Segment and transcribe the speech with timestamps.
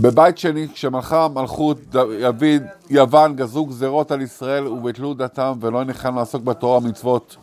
[0.00, 6.42] בבית שני, כשמלכה מלכות דוד, יוון גזרו גזרות על ישראל וביטלו דתם ולא נכנעו לעסוק
[6.42, 7.36] בתורה ומצוות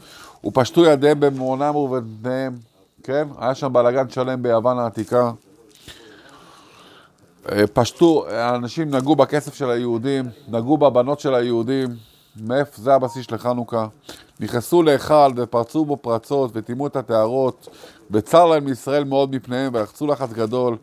[0.46, 2.58] ופשטו ידיהם במעונם ובבניהם,
[3.04, 3.28] כן?
[3.40, 5.32] היה שם בלאגן שלם ביוון העתיקה.
[7.52, 11.88] אה, פשטו, האנשים נגעו בכסף של היהודים, נגעו בבנות של היהודים,
[12.42, 13.88] מאיפה זה הבסיס של חנוכה.
[14.40, 17.68] נכנסו להיכל ופרצו בו פרצות וטימאו את הטהרות,
[18.12, 20.78] וצר להם לישראל מאוד מפניהם ולחצו לחץ גדול,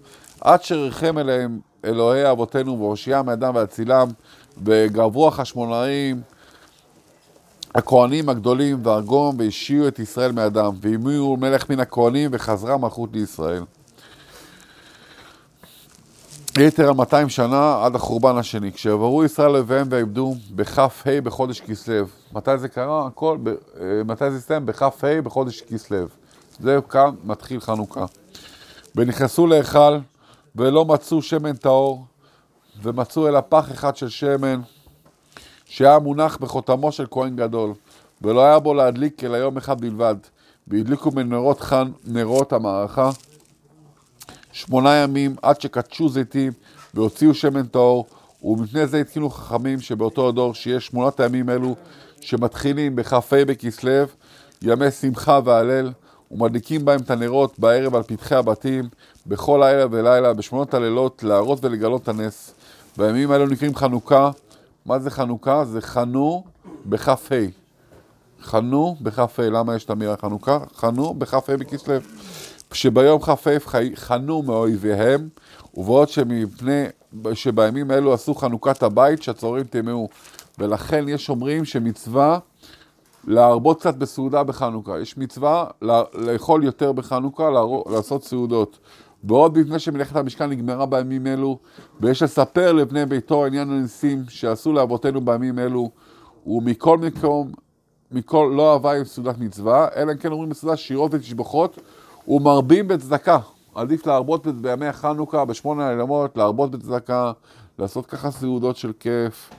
[0.44, 4.08] עד שריחם אליהם אלוהי אבותינו והושיעם מידם והצילם,
[4.64, 6.20] וגרבו החשמונאים,
[7.74, 13.62] הכהנים הגדולים והרגום, והשיעו את ישראל מידם, והמיאו מלך מן הכהנים וחזרה מלכות לישראל.
[16.58, 18.72] יתר על 200 שנה עד החורבן השני.
[18.72, 20.86] כשיעברו ישראל לביהם ועבדו בכ"ה
[21.22, 22.04] בחודש כסלו.
[22.32, 23.06] מתי זה קרה?
[23.06, 23.54] הכל, ב, אה,
[24.04, 24.66] מתי זה הסתיים?
[24.66, 26.06] בכ"ה בחודש כסלו.
[26.60, 28.04] זה כאן מתחיל חנוכה.
[28.96, 29.98] ונכנסו להיכל
[30.56, 32.04] ולא מצאו שמן טהור,
[32.82, 34.60] ומצאו אלא פח אחד של שמן,
[35.64, 37.74] שהיה מונח בחותמו של כהן גדול,
[38.22, 40.16] ולא היה בו להדליק אלא יום אחד בלבד.
[40.68, 43.10] והדליקו מנרות חן, נרות המערכה,
[44.52, 46.52] שמונה ימים עד שקדשו זיתים
[46.94, 48.06] והוציאו שמן טהור,
[48.42, 51.76] ומפני זה התקינו חכמים שבאותו הדור שיש שמונת הימים אלו
[52.20, 54.04] שמתחילים בכ"ה בכסלו,
[54.62, 55.92] ימי שמחה והלל,
[56.32, 58.88] ומדליקים בהם את הנרות בערב על פתחי הבתים,
[59.26, 62.54] בכל לילה ולילה, בשמונות הלילות, להראות ולגלות את הנס.
[62.98, 64.30] והימים האלו נקראים חנוכה.
[64.86, 65.64] מה זה חנוכה?
[65.64, 66.44] זה חנו
[66.86, 67.14] בכ"ה.
[68.42, 69.42] חנו בכ"ה.
[69.50, 70.58] למה יש את המילה חנוכה?
[70.74, 71.94] חנו בכ"ה בכסלו.
[72.72, 73.34] שביום כ"ה
[73.94, 75.28] חנו מאויביהם,
[75.74, 76.84] ובעוד שמפני
[77.34, 80.08] שבימים אלו עשו חנוכת הבית, שהצהרים טימאו.
[80.58, 82.38] ולכן יש אומרים שמצווה
[83.26, 85.00] להרבות קצת בסעודה בחנוכה.
[85.00, 85.66] יש מצווה
[86.14, 87.50] לאכול יותר בחנוכה,
[87.90, 88.78] לעשות סעודות.
[89.22, 91.58] בעוד מפני שמלאכת המשכן נגמרה בימים אלו,
[92.00, 95.90] ויש לספר לבני ביתו עניין הניסים שעשו לאבותינו בימים אלו,
[96.46, 97.52] ומכל מקום,
[98.10, 101.80] מכל לא אהבה עם סעודת מצווה, אלא אם כן אומרים בסעודה שירות ותשבחות,
[102.28, 103.38] ומרבים בצדקה.
[103.74, 107.32] עדיף להרבות בימי החנוכה, בשמונה הילמות, להרבות בצדקה,
[107.78, 109.50] לעשות ככה סעודות של כיף,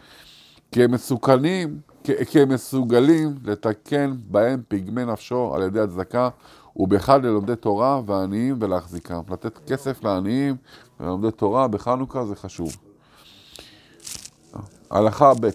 [0.71, 6.29] כי הם מסוכנים, כי הם מסוגלים לתקן בהם פגמי נפשו על ידי הצדקה,
[6.75, 9.21] ובכלל ללומדי תורה ועניים ולהחזיקם.
[9.29, 10.55] לתת כסף לעניים
[10.99, 12.77] וללומדי תורה בחנוכה זה חשוב.
[14.89, 15.49] הלכה ב'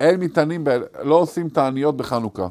[0.00, 0.64] אין מטענים,
[1.02, 2.48] לא עושים תעניות בחנוכה.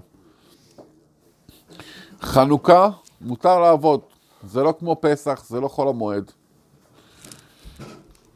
[2.21, 2.89] חנוכה
[3.21, 3.99] מותר לעבוד,
[4.43, 6.31] זה לא כמו פסח, זה לא חול המועד.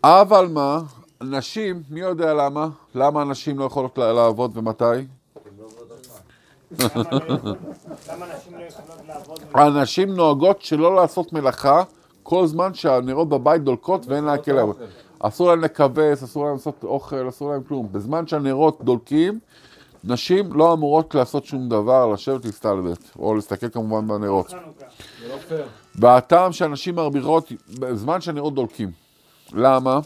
[0.04, 0.82] אבל מה,
[1.24, 2.68] נשים, מי יודע למה?
[2.96, 4.86] למה נשים לא יכולות לעבוד ומתי?
[9.54, 11.84] הנשים נוהגות שלא לעשות מלאכה
[12.24, 14.72] כל זמן שהנרות בבית דולקות ואין להקל להם.
[15.20, 17.88] אסור להם לכבס, אסור להם לעשות אוכל, אסור להם כלום.
[17.92, 19.40] בזמן שהנרות דולקים,
[20.04, 24.54] נשים לא אמורות לעשות שום דבר, לשבת להסתלבט, או להסתכל כמובן בנרות.
[25.96, 28.92] והטעם שהנשים מרוויחות בזמן שהנרות דולקים.
[29.54, 30.00] למה?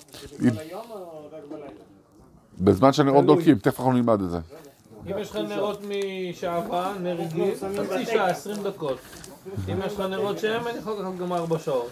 [2.60, 4.40] בזמן שהנרות דולקים, תכף אנחנו נלמד את זה.
[5.12, 5.82] אם יש לך נרות
[6.30, 7.54] משעבה, נר רגיל,
[7.90, 8.98] חצי שעה, עשרים דקות.
[9.74, 11.90] אם יש לך נרות שמן, יכול לקחת גם ארבע שעות.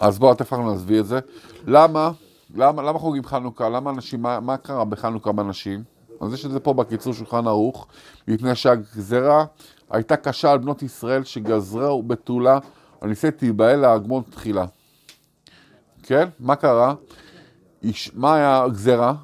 [0.00, 1.18] אז בואו, תכף אנחנו נסביר את זה.
[1.66, 2.10] למה?
[2.54, 3.68] למה, למה חוגגים חנוכה?
[3.68, 5.82] למה אנשים, מה, מה קרה בחנוכה בנשים?
[6.20, 7.86] אז יש את זה פה בקיצור שולחן ערוך,
[8.28, 9.44] מפני שהגזרה
[9.90, 12.58] הייתה קשה על בנות ישראל שגזרה בתולה
[13.00, 14.64] על ניסי תיבהל להגמון תחילה.
[16.02, 16.28] כן?
[16.40, 16.94] מה קרה?
[18.14, 19.14] מה היה הגזרה?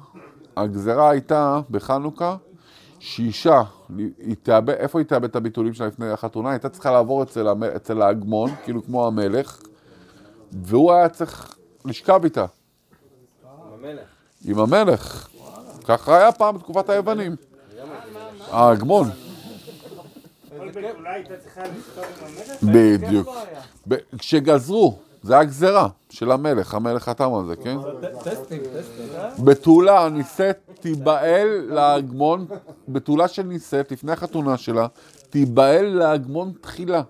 [0.57, 2.35] הגזרה הייתה בחנוכה
[2.99, 3.61] שאישה,
[3.97, 6.51] היא תאבד, איפה היא תאבד את הביטולים שלה לפני החתונה?
[6.51, 9.61] הייתה צריכה לעבור אצל, המ, אצל ההגמון, כאילו כמו המלך,
[10.51, 11.55] והוא היה צריך
[11.85, 12.45] לשכב איתה.
[12.45, 14.07] עם המלך.
[14.45, 15.27] עם המלך.
[15.87, 17.35] ככה היה פעם בתקופת היוונים.
[18.51, 19.09] ההגמון.
[22.63, 23.29] בדיוק.
[24.17, 27.77] כשגזרו, זה היה גזרה של המלך, המלך חתם על זה, כן?
[29.43, 32.45] בתולה נישאת תיבהל להגמון,
[32.87, 34.87] בתולה של נישאת, לפני החתונה שלה,
[35.29, 37.01] תיבהל להגמון תחילה.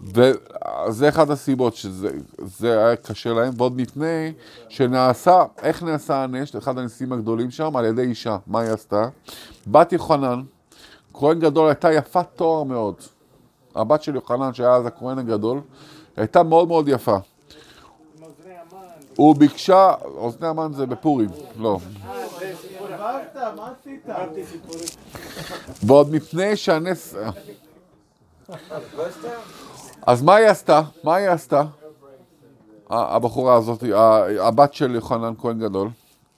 [0.00, 2.10] וזה אחד הסיבות שזה
[2.62, 4.32] היה קשה להם, ועוד מפני
[4.68, 8.36] שנעשה, איך נעשה הנש, אחד הניסים הגדולים שם, על ידי אישה.
[8.46, 9.08] מה היא עשתה?
[9.66, 10.42] בת יוחנן,
[11.14, 12.94] כהן גדול, הייתה יפת תואר מאוד.
[13.74, 15.60] הבת של יוחנן, שהיה אז הכהן הגדול,
[16.20, 17.16] הייתה מאוד מאוד יפה.
[19.16, 21.28] הוא ביקשה, אוזני המן זה בפורים,
[21.58, 21.78] לא.
[25.82, 27.14] ועוד מפני שהנס...
[30.06, 30.82] אז מה היא עשתה?
[31.04, 31.62] מה היא עשתה?
[32.90, 33.84] הבחורה הזאת,
[34.40, 35.88] הבת של יוחנן כהן גדול,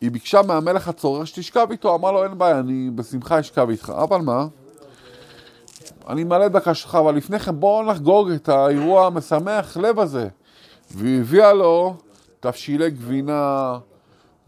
[0.01, 4.21] היא ביקשה מהמלך הצורר שתשכב איתו, אמר לו אין בעיה, אני בשמחה אשכב איתך, אבל
[4.21, 4.47] מה?
[6.09, 10.29] אני מעלה את בקשתך, אבל לפני כן בואו נחגוג את האירוע המשמח לב הזה.
[10.91, 11.95] והיא הביאה לו
[12.41, 13.79] תבשילי גבינה,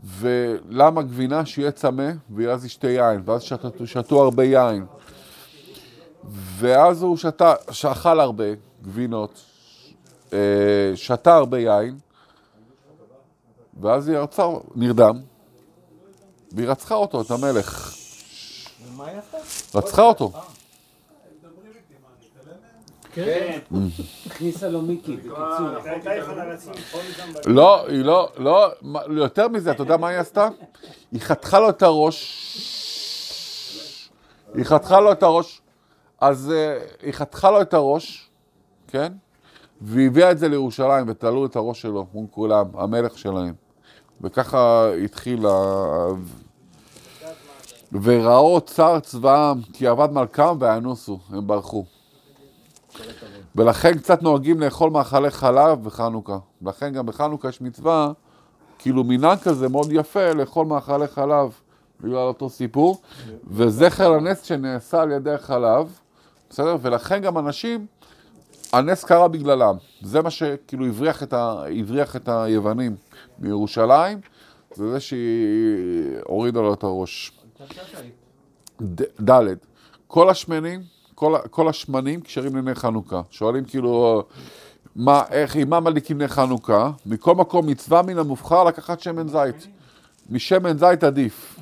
[0.05, 1.47] ולמה גבינה?
[1.47, 4.87] שיהיה צמא, ואז ישתה יין, ואז שתו, שתו הרבה יין.
[6.59, 8.45] ואז הוא שתה, שאכל הרבה
[8.83, 9.43] גבינות,
[10.33, 10.39] אה,
[10.95, 11.99] שתה הרבה יין,
[13.81, 14.43] ואז היא רצה,
[14.75, 15.21] נרדם,
[16.53, 17.95] והיא רצחה אותו, את המלך.
[19.75, 20.33] רצחה אותו.
[23.15, 23.59] כן.
[24.27, 25.39] הכניסה לו מיקי, בקיצור.
[27.47, 28.71] לא, היא לא, לא,
[29.11, 30.49] יותר מזה, אתה יודע מה היא עשתה?
[31.13, 32.21] היא חתכה לו את הראש,
[34.55, 35.61] היא חתכה לו את הראש,
[36.21, 38.31] אז אה, היא חתכה לו את הראש,
[38.89, 39.13] כן?
[39.81, 43.55] והיא הביאה את זה לירושלים ותלו את הראש שלו מול כולם, המלך שלהם.
[44.21, 46.07] וככה התחיל ה...
[48.03, 51.85] וראו צר צבאם כי עבד מלכם ואנוסו, הם ברחו.
[53.57, 56.39] ולכן קצת נוהגים לאכול מאכלי חלב בחנוכה.
[56.63, 58.13] לכן גם בחנוכה יש מצווה,
[58.79, 61.53] כאילו מנהג כזה מאוד יפה לאכול מאכלי חלב,
[62.01, 63.03] בגלל אותו סיפור,
[63.47, 65.99] וזכר לנס שנעשה על ידי החלב,
[66.51, 66.77] בסדר?
[66.83, 67.87] ולכן גם אנשים,
[68.73, 69.77] הנס קרה בגללם.
[70.03, 71.65] זה מה שכאילו הבריח את, ה...
[71.81, 72.97] הבריח את היוונים
[73.39, 74.21] מירושלים,
[74.75, 77.33] זה זה שהיא הורידה לו את הראש.
[79.31, 79.41] ד',
[80.07, 80.83] כל השמנים,
[81.15, 83.21] כל, כל השמנים כשרים לנר חנוכה.
[83.31, 84.23] שואלים כאילו,
[84.97, 86.91] מה, איך, עם מה מדליקים נר חנוכה?
[87.07, 89.67] מכל מקום מצווה מן המובחר לקחת שמן זית.
[90.31, 91.59] משמן זית עדיף.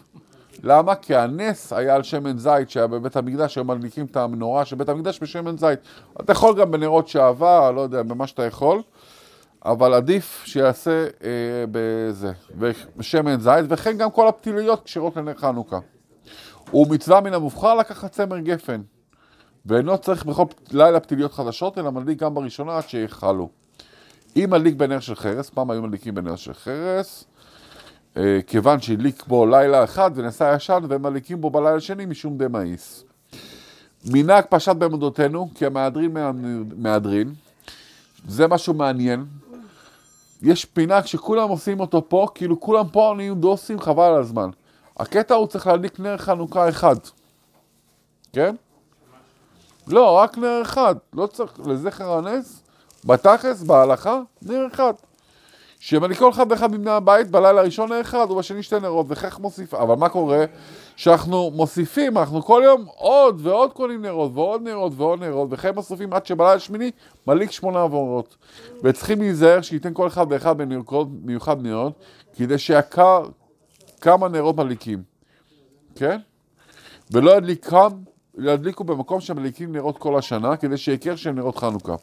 [0.63, 0.95] למה?
[0.95, 4.89] כי הנס היה על שמן זית שהיה בבית המקדש, היו מדליקים את המנורה של בית
[4.89, 5.79] המקדש בשמן זית.
[6.21, 8.83] אתה יכול גם בנרות שעבר, לא יודע, במה שאתה יכול,
[9.65, 12.33] אבל עדיף שיעשה אה, בזה,
[12.97, 15.79] בשמן זית, וכן גם כל הפתיליות כשרות לנר חנוכה.
[16.75, 18.81] ומצווה מן המובחר לקחת צמר גפן.
[19.67, 23.49] ואינו צריך בכל לילה פתיליות חדשות, אלא מדליק גם בראשונה עד שיכלו.
[24.37, 27.25] אם מדליק בנר של חרס, פעם היו מדליקים בנר של חרס,
[28.17, 33.05] אה, כיוון שהדליק בו לילה אחד ונסע ישן, והם מדליקים בו בלילה שני משום דמאיס.
[34.05, 36.31] מנהג פשט בעמודותינו, כי המהדרין מה-
[36.77, 37.35] מהדרין.
[38.29, 39.25] זה משהו מעניין.
[40.43, 44.51] יש פינה שכולם עושים אותו פה, כאילו כולם פה נהיים דוסים, חבל על הזמן.
[44.97, 46.97] הקטע הוא צריך להדליק נר חנוכה אחד.
[48.33, 48.55] כן?
[49.87, 50.95] לא, רק נר אחד.
[51.13, 52.63] לא צריך, לזכר הנס,
[53.05, 54.93] בתכלס, בהלכה, נר אחד.
[55.79, 59.75] שמדליק כל אחד ואחד מבני הבית בלילה הראשון נר אחד ובשני שתי נרות, וכך מוסיף.
[59.75, 60.45] אבל מה קורה?
[60.97, 66.13] שאנחנו מוסיפים, אנחנו כל יום עוד ועוד קונים נרות, ועוד נרות ועוד נרות, וכן מוסיפים
[66.13, 66.91] עד שבלילה השמיני
[67.27, 68.37] מדליק שמונה עבורות.
[68.83, 71.93] וצריכים להיזהר שייתן כל אחד ואחד בנרות מיוחד מאוד,
[72.37, 73.23] כדי שיקר
[74.01, 75.03] כמה נרות מדליקים,
[75.95, 76.19] כן?
[77.11, 77.89] ולא ידליקם,
[78.39, 81.95] ידליקו במקום שמדליקים נרות כל השנה, כדי שיקר של נרות חנוכה.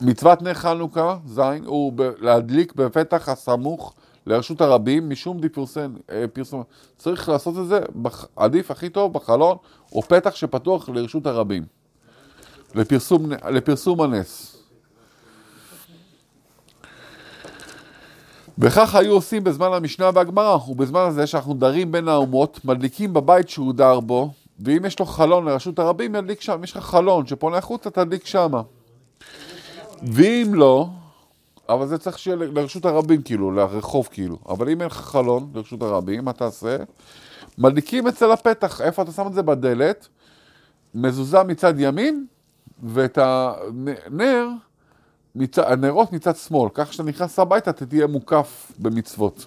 [0.00, 3.94] מצוות נר חנוכה, זין, הוא ב- להדליק בפתח הסמוך
[4.26, 6.62] לרשות הרבים, משום דיפרסן, אה, פרסום.
[6.96, 9.56] צריך לעשות את זה, בח, עדיף הכי טוב בחלון,
[9.92, 11.64] או פתח שפתוח לרשות הרבים.
[12.74, 14.56] לפרסום, לפרסום הנס.
[18.58, 23.74] וכך היו עושים בזמן המשנה והגמרא, ובזמן הזה שאנחנו דרים בין האומות, מדליקים בבית שהוא
[23.74, 26.64] דר בו, ואם יש לו חלון לרשות הרבים, ידליק שם.
[26.64, 28.62] יש לך חלון שפונה החוצה, תדליק שמה.
[30.02, 30.86] ואם לא,
[31.68, 34.38] אבל זה צריך שיהיה לרשות הרבים, כאילו, לרחוב, כאילו.
[34.48, 36.76] אבל אם אין לך חלון לרשות הרבים, מה תעשה?
[37.58, 38.80] מדליקים אצל הפתח.
[38.80, 39.42] איפה אתה שם את זה?
[39.42, 40.08] בדלת,
[40.94, 42.26] מזוזה מצד ימין,
[42.82, 44.48] ואת הנר,
[45.34, 45.58] מצ...
[45.58, 46.70] הנרות מצד שמאל.
[46.74, 49.46] כך כשאתה נכנס הביתה, אתה תהיה מוקף במצוות.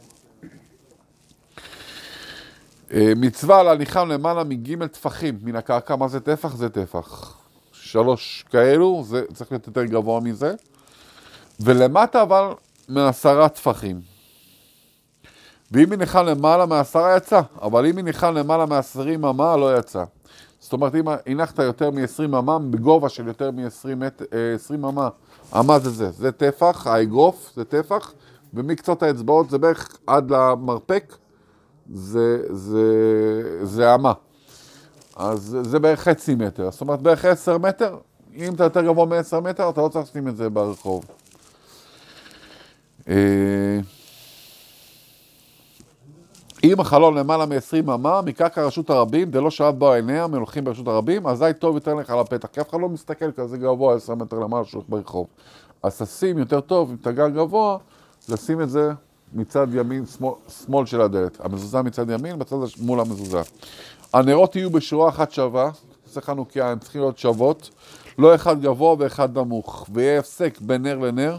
[2.93, 6.55] אה, מצווה על הליכה למעלה מג' טפחים מן הקרקע, מה זה טפח?
[6.55, 7.37] זה טפח.
[7.71, 10.53] שלוש כאלו, זה צריך להיות יותר גבוה מזה.
[11.59, 12.43] ולמטה אבל
[12.89, 14.01] מעשרה טפחים.
[15.71, 20.03] ואם הניחה למעלה מעשרה יצא, אבל אם הניחה למעלה מעשרים אמה לא יצא.
[20.59, 25.09] זאת אומרת, אם הנחת יותר מ-20 אמה, בגובה של יותר מ-20 אמה,
[25.59, 28.13] אמה זה זה, זה טפח, האגרוף זה טפח,
[28.53, 31.15] ומקצות האצבעות זה בערך עד למרפק,
[31.93, 32.83] זה, זה,
[33.65, 34.13] זה אמה.
[35.15, 37.97] אז זה בערך חצי מטר, זאת אומרת בערך 10 מטר,
[38.35, 41.05] אם אתה יותר גבוה מ-10 מטר, אתה לא צריך לשים את זה ברחוב.
[43.09, 43.79] אה,
[46.63, 51.27] אם החלון למעלה מ-20 אמה, מקרקע רשות הרבים, דלא שבת בו עיניה, מלוכים ברשות הרבים,
[51.27, 54.39] אזי טוב יותר לך על הפתח, כי אף אחד לא מסתכל כזה גבוה 10 מטר
[54.39, 55.27] למעלה שלך ברחוב.
[55.83, 57.77] אז תשים יותר טוב, עם תגר גבוה,
[58.29, 58.91] לשים את זה
[59.33, 60.33] מצד ימין, שמאל,
[60.65, 61.37] שמאל של הדלת.
[61.45, 63.41] המזוזה מצד ימין, בצד הש- מול המזוזה.
[64.13, 65.71] הנרות יהיו בשורה אחת שווה,
[66.05, 67.69] זה חנוכיה, הן צריכות להיות שוות,
[68.17, 71.37] לא אחד גבוה ואחד נמוך, ויהיה הפסק בין נר לנר,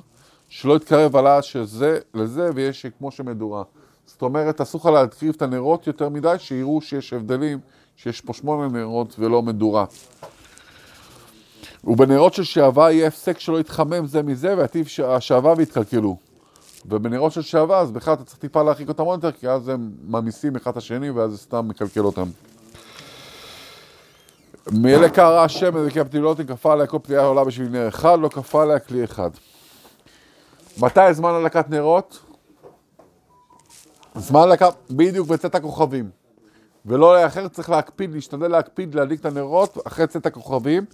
[0.49, 3.63] שלא יתקרב עלה שזה לזה, ויהיה כמו שמדורה.
[4.07, 7.59] זאת אומרת, אסור לך להקריב את הנרות יותר מדי, שיראו שיש הבדלים,
[7.97, 9.85] שיש פה שמונה נרות ולא מדורה.
[11.85, 16.17] ובנרות של שעווה יהיה הפסק שלא יתחמם זה מזה, ועתיב ש- השעווה ויתקלקלו.
[16.87, 19.91] ובנרות של שעווה, אז בכלל אתה צריך טיפה להרחיק אותם עוד יותר, כי אז הם
[20.09, 22.29] ממיסים אחד את השני, ואז זה סתם מקלקל אותם.
[24.73, 28.62] מאלה קרא השם וכי הפתילות כפה עליה כל פתיעה עולה בשביל נר אחד, לא כפה
[28.62, 29.31] עליה כלי אחד.
[30.79, 32.19] מתי זמן הדלקת נרות?
[34.15, 36.22] זמן הדלקת, בדיוק בצאת הכוכבים.
[36.87, 40.85] ולא לאחר, צריך להקפיד, להשתדל להקפיד להדליק את הנרות אחרי צאת הכוכבים,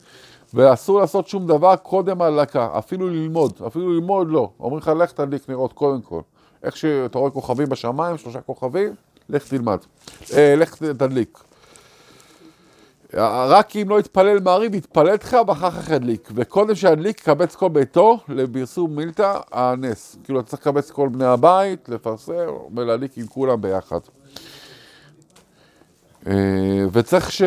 [0.54, 4.50] ואסור לעשות שום דבר קודם ההדלקה, אפילו ללמוד, אפילו ללמוד לא.
[4.60, 6.20] אומרים לך, לך תדליק נרות קודם כל.
[6.62, 8.94] איך שאתה רואה כוכבים בשמיים, שלושה כוכבים,
[9.28, 9.78] לך תלמד.
[10.36, 11.38] אה, לך תדליק.
[13.14, 16.28] רק אם לא יתפלל מעריב, יתפלל לך ואחר כך ידליק.
[16.34, 20.16] וקודם שידליק, קבץ כל ביתו לפרסום מילתא הנס.
[20.24, 24.00] כאילו, אתה צריך לקבץ כל בני הבית, לפרסם ולהדליק עם כולם ביחד.
[26.26, 26.32] אה,
[26.92, 27.42] וצריך ש,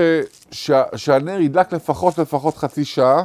[0.52, 3.24] ש, שהנר ידלק לפחות לפחות חצי שעה.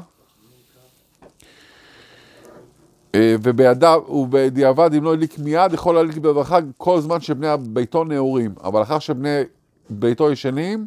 [3.14, 8.54] אה, ובידיו, ובדיעבד, אם לא ידליק מיד, יכול להדליק בברכה כל זמן שבני ביתו נעורים.
[8.64, 9.42] אבל לאחר שבני
[9.90, 10.86] ביתו ישנים,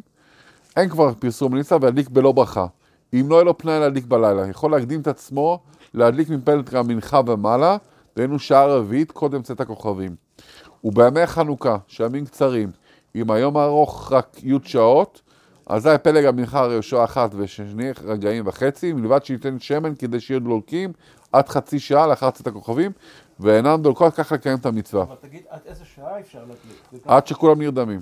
[0.76, 2.66] אין כבר פרסום ניסה וידליק בלא ברכה.
[3.14, 5.60] אם לא יהיה לו פנאי להדליק בלילה, יכול להקדים את עצמו
[5.94, 7.76] להדליק מפלט המנחה ומעלה,
[8.16, 10.14] דהיינו שעה רביעית קודם צאת הכוכבים.
[10.84, 12.70] ובימי החנוכה, שימים קצרים,
[13.14, 15.20] אם היום הארוך רק י' שעות,
[15.66, 20.92] אזי פלג המנחה ראשו אחת ושני רגעים וחצי, מלבד שייתן שמן כדי שיהיו דולקים
[21.32, 22.92] עד חצי שעה לאחר צאת הכוכבים,
[23.40, 25.02] ואינם דולקות כך לקיים את המצווה.
[25.02, 27.06] אבל תגיד, עד איזה שעה אפשר להדליק?
[27.06, 28.00] עד שכולם נרדמים,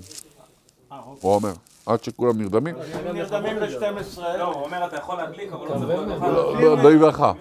[0.91, 1.19] אה, אוקיי.
[1.21, 1.51] הוא אומר.
[1.85, 2.75] עד שכולם נרדמים.
[3.13, 4.21] נרדמים ב-12.
[4.37, 7.31] לא, הוא אומר, אתה יכול להדליק, אבל לא צריך לא לא יברכה.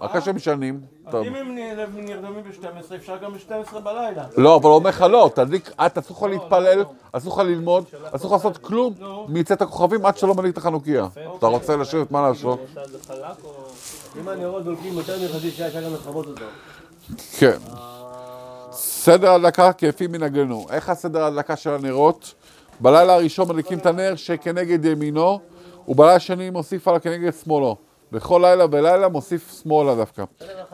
[0.00, 0.80] אחרי שהם משנים.
[1.06, 1.14] אז.
[1.14, 1.54] אם הם
[1.94, 4.24] נרדמים ב-12, אפשר גם ב-12 בלילה.
[4.36, 8.36] לא, אבל הוא אומר לך לא, תדליק, את אסור לך להתפלל, אסור לך ללמוד, אסור
[8.36, 8.94] לך לעשות כלום
[9.28, 11.06] מצאת הכוכבים עד שלא מדליק את החנוכיה.
[11.38, 12.60] אתה רוצה לשבת, מה לעשות?
[12.60, 13.50] עושה את חלק או...
[14.20, 16.44] אם הנרות דולקים יותר מחצי שעה, אפשר גם לכבות אותו.
[17.38, 17.58] כן.
[18.72, 20.66] סדר הדלקה כפי מנהגנו.
[20.70, 22.34] איך הסדר ההדלקה של הנרות?
[22.80, 25.40] בלילה הראשון מדליקים את הנר שכנגד ימינו,
[25.88, 27.76] ובלילה השני מוסיף עליו כנגד שמאלו.
[28.12, 30.24] בכל לילה ולילה מוסיף שמאלה דווקא.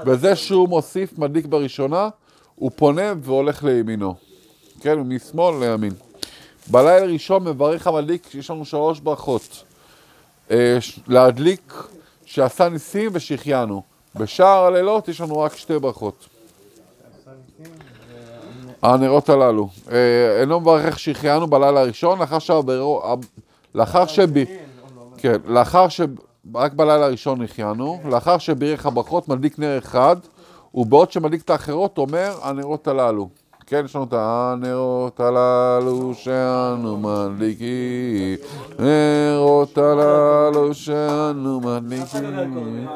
[0.05, 2.09] בזה שהוא מוסיף מדליק בראשונה,
[2.55, 4.15] הוא פונה והולך לימינו.
[4.81, 5.93] כן, משמאל לימין.
[6.71, 9.65] בלילה ראשון מברך המדליק, יש לנו שלוש ברכות.
[10.51, 11.75] אה, להדליק
[12.25, 13.83] שעשה ניסים ושהחיינו.
[14.17, 16.29] בשער הלילות יש לנו רק שתי ברכות.
[18.83, 19.69] הנרות הללו.
[19.93, 23.17] אה, אינו מברך שהחיינו בלילה הראשון, לאחר שהברו...
[23.75, 24.45] לאחר שב...
[25.17, 26.01] כן, לאחר ש...
[26.55, 30.17] רק בלילה הראשון החיינו, לאחר שבירך הברכות מדליק נר אחד,
[30.75, 33.29] ובעוד שמדליק את האחרות אומר הנרות הללו.
[33.67, 38.37] כן, יש לנו את הנרות הללו שאנו מדליקים,
[38.79, 42.87] נרות הללו שאנו מדליקים.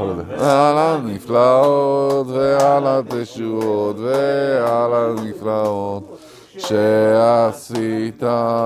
[0.00, 0.22] לזה.
[0.34, 6.18] על הנפלאות ועל התשועות ועל הנפלאות
[6.58, 8.22] שעשית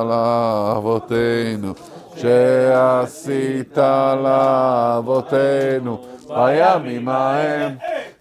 [0.09, 1.73] לאבותינו,
[2.20, 3.78] שעשית
[4.22, 7.76] לאבותינו בימים ההם,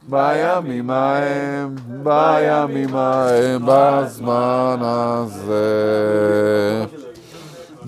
[0.09, 5.65] בימים ההם, בימים ההם, בזמן הזה.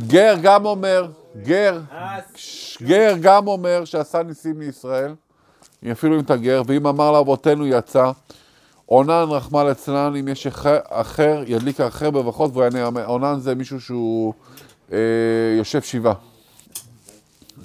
[0.08, 1.08] גר גם אומר,
[1.42, 1.80] גר,
[2.82, 5.14] גר גם אומר שעשה ניסים לישראל,
[5.92, 8.12] אפילו אם אתה גר, ואם אמר לאבותינו יצא,
[8.86, 10.48] עונן רחמל אצלן, אם יש
[10.90, 13.06] אחר, ידליק אחר בברכות והוא יענה.
[13.06, 14.34] עונן זה מישהו שהוא
[15.58, 16.14] יושב שבעה,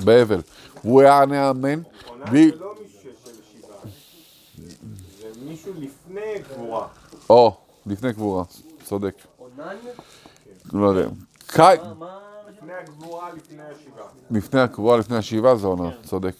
[0.04, 0.40] באבל.
[0.82, 1.80] הוא יענה אמן.
[2.32, 3.78] והיא- זה לא מישהו שיושב בשבעה.
[5.20, 6.20] זה מישהו לפני
[6.54, 6.86] גבורה.
[7.30, 7.56] או,
[7.86, 8.44] לפני קבורה,
[8.84, 9.14] צודק.
[10.72, 11.08] לא יודע.
[11.46, 11.76] קאי,
[12.48, 14.06] לפני הגבורה, לפני השבעה.
[14.30, 16.34] לפני הקבועה, לפני השבעה, זה עונה, צודק.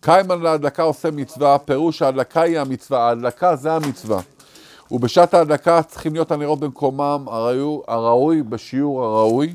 [0.00, 4.20] קיימן להדלקה עושה מצווה, פירוש ההדלקה היא המצווה, ההדלקה זה המצווה.
[4.90, 7.24] ובשעת ההדלקה צריכים להיות הנרות במקומם
[7.86, 9.54] הראוי בשיעור הראוי.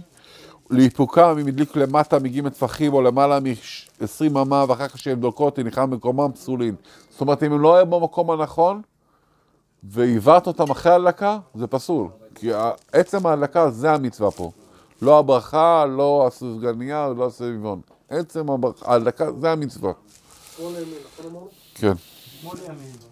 [0.71, 5.89] לאיפוקם, אם הדליק למטה מגיעים טפחים או למעלה מ-20 אמה ואחר כך שהם דולקות, הניחם
[5.89, 6.75] במקומם פסולין.
[7.09, 8.81] זאת אומרת, אם הם לא היו במקום הנכון
[9.83, 12.07] והעברת אותם אחרי ההדלקה, זה פסול.
[12.35, 12.51] כי
[12.91, 14.51] עצם ההדלקה זה המצווה פה.
[15.01, 17.81] לא הברכה, לא הסופגניה, לא הסביבון.
[18.09, 18.45] עצם
[18.81, 19.91] ההדלקה זה המצווה.
[21.75, 21.93] כן.
[22.41, 23.10] שמונה ימים.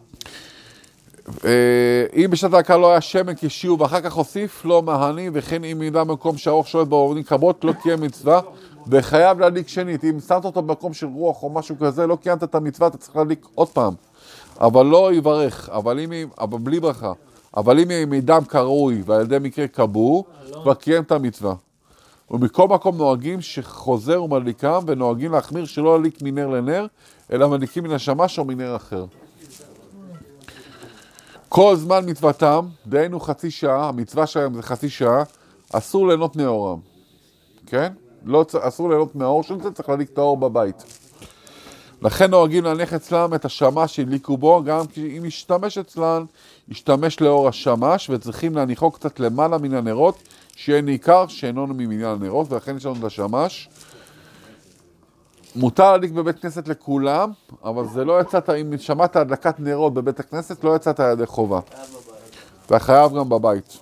[1.46, 5.82] אה, אם בשעת ההקה לא היה שמן כשיעור ואחר כך הוסיף לו מהני וכן אם
[5.82, 8.42] ידע במקום שהרוח שולט בו עובדים כמות לא קיים מצווה
[8.88, 10.04] וחייב להדליק שנית.
[10.04, 13.16] אם שמת אותו במקום של רוח או משהו כזה לא קיימת את המצווה אתה צריך
[13.16, 13.94] להדליק עוד פעם.
[14.62, 17.12] אבל לא יברך, אבל אם, אבל בלי ברכה.
[17.58, 21.54] אבל אם יהיה מידם כראוי ועל ידי מקרה כבור, כבר קיים את המצווה.
[22.32, 26.86] ומכל מקום נוהגים שחוזר ומדליקם ונוהגים להחמיר שלא להדליק מנר לנר
[27.32, 29.06] אלא מדליקים מן השמש או מנר אחר.
[31.50, 35.24] כל זמן מצוותם, דהיינו חצי שעה, המצווה שלהם זה חצי שעה,
[35.74, 36.80] אסור ליהנות מאורם,
[37.66, 37.94] כן?
[38.26, 40.84] לא, אסור ליהנות מהאור של זה, צריך להדליק את האור בבית.
[42.02, 44.86] לכן נוהגים להניח אצלם את השמש שהדליקו בו, גם
[45.18, 46.26] אם ישתמש אצלן,
[46.70, 50.16] ישתמש לאור השמש, וצריכים להניחו קצת למעלה מן הנרות,
[50.56, 53.70] שיהיה ניכר שאינו ממניין הנרות, ולכן יש לנו את השמש.
[55.56, 57.32] מותר להדליק בבית כנסת לכולם,
[57.64, 61.60] אבל זה לא יצאת, אם שמעת הדלקת נרות בבית הכנסת, לא יצאת ידי חובה.
[62.66, 63.78] אתה חייב גם בבית.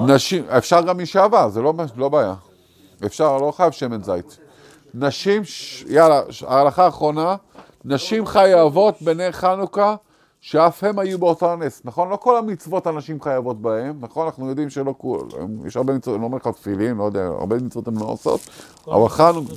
[0.00, 2.34] נשים, אפשר גם משעבר, זה לא, לא בעיה.
[3.06, 4.38] אפשר, לא חייב שמן זית.
[4.94, 5.42] נשים,
[5.88, 7.36] יאללה, ההלכה האחרונה,
[7.84, 9.94] נשים חייבות בנר חנוכה,
[10.44, 12.08] שאף הם היו באותו הנס, נכון?
[12.08, 14.26] לא כל המצוות הנשים חייבות בהם, נכון?
[14.26, 15.28] אנחנו יודעים שלא כול,
[15.66, 18.40] יש הרבה מצוות, אני לא אומר לך תפילין, לא יודע, הרבה מצוות הן לא עושות,
[18.88, 19.54] אבל חנוכה,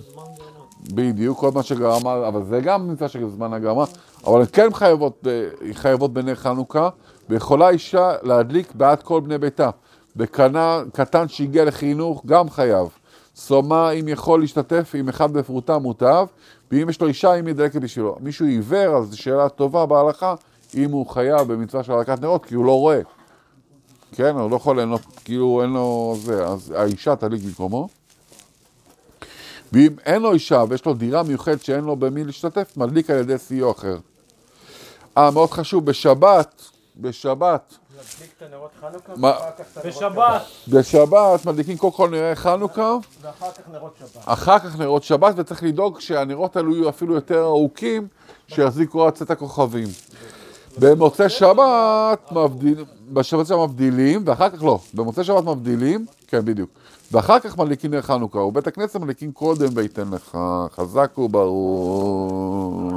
[0.93, 3.83] בדיוק, כל מה שגרמה, אבל זה גם מצווה של זמן הגרמה,
[4.27, 6.89] אבל הן כן חייבות, ב- חייבות בנר חנוכה,
[7.29, 9.69] ויכולה אישה להדליק בעד כל בני ביתה.
[10.15, 12.87] בקנה קטן שהגיע לחינוך, גם חייב.
[13.35, 16.25] סומה, אם יכול להשתתף עם אחד בפרוטה מוטב,
[16.71, 18.17] ואם יש לו אישה, היא דלקת בשבילו.
[18.19, 20.35] מישהו עיוור, אז זו שאלה טובה בהלכה,
[20.75, 22.99] אם הוא חייב במצווה של הדלקת נרות, כי הוא לא רואה.
[24.11, 27.87] כן, הוא לא יכול ליהנות, כאילו אין לו זה, אז האישה תדליק במקומו.
[29.73, 33.37] ואם אין לו אישה ויש לו דירה מיוחדת שאין לו במי להשתתף, מדליק על ידי
[33.37, 33.97] סיוע אחר.
[35.17, 36.61] אה, מאוד חשוב, בשבת,
[36.97, 42.09] בשבת, להדליק את הנרות חנוכה, מה- ואחר כך את הנרות בשבת, בשבת מדליקים קודם כל
[42.09, 44.23] נרי חנוכה, ואחר כך נרות שבת.
[44.25, 48.07] אחר כך נרות שבת, וצריך לדאוג שהנרות האלו יהיו אפילו יותר ארוכים,
[48.47, 49.87] שיחזיקו עד צאת הכוכבים.
[50.79, 56.69] במוצאי שבת מבדיל, בשבת שבת מבדילים, ואחר כך לא, במוצאי שבת מבדילים, כן בדיוק,
[57.11, 60.37] ואחר כך מדליקים נר חנוכה, ובית הכנסת מדליקים קודם ויתן לך,
[60.75, 62.91] חזק וברור.